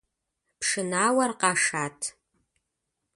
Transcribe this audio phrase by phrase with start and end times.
[0.59, 1.99] Пшынауэр къашат.